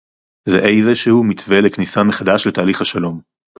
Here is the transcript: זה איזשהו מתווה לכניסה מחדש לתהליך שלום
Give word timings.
זה 0.49 0.57
איזשהו 0.59 1.23
מתווה 1.23 1.61
לכניסה 1.61 2.03
מחדש 2.03 2.47
לתהליך 2.47 2.85
שלום 2.85 3.21